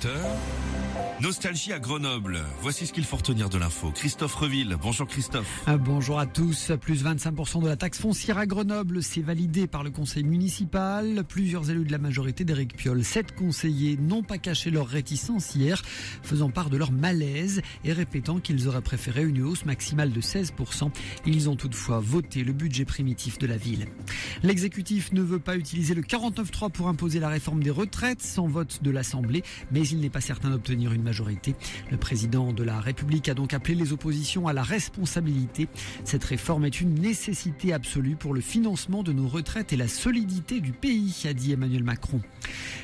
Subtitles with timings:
[0.00, 0.34] Docteur
[1.22, 2.40] Nostalgie à Grenoble.
[2.62, 3.90] Voici ce qu'il faut retenir de l'info.
[3.90, 4.74] Christophe Reville.
[4.80, 5.64] Bonjour Christophe.
[5.68, 6.72] Euh, bonjour à tous.
[6.80, 11.22] Plus 25% de la taxe foncière à Grenoble, c'est validé par le conseil municipal.
[11.28, 15.82] Plusieurs élus de la majorité d'Éric Piolle, sept conseillers, n'ont pas caché leur réticence hier,
[16.22, 20.90] faisant part de leur malaise et répétant qu'ils auraient préféré une hausse maximale de 16%.
[21.26, 23.88] Ils ont toutefois voté le budget primitif de la ville.
[24.42, 28.82] L'exécutif ne veut pas utiliser le 49.3 pour imposer la réforme des retraites sans vote
[28.82, 31.09] de l'Assemblée, mais il n'est pas certain d'obtenir une
[31.90, 35.68] Le président de la République a donc appelé les oppositions à la responsabilité.
[36.04, 40.60] Cette réforme est une nécessité absolue pour le financement de nos retraites et la solidité
[40.60, 42.20] du pays, a dit Emmanuel Macron.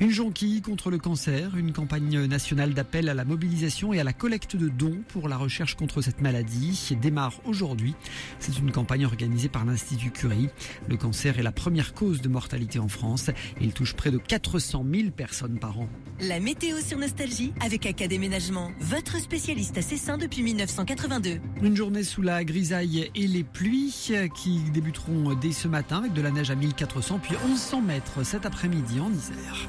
[0.00, 4.12] Une jonquille contre le cancer, une campagne nationale d'appel à la mobilisation et à la
[4.12, 7.96] collecte de dons pour la recherche contre cette maladie démarre aujourd'hui.
[8.38, 10.50] C'est une campagne organisée par l'Institut Curie.
[10.88, 13.30] Le cancer est la première cause de mortalité en France.
[13.60, 15.88] Il touche près de 400 000 personnes par an.
[16.20, 21.40] La météo sur Nostalgie avec Académénagement, votre spécialiste à Cessin depuis 1982.
[21.60, 26.22] Une journée sous la grisaille et les pluies qui débuteront dès ce matin avec de
[26.22, 29.68] la neige à 1400 puis 1100 mètres cet après-midi en Isère.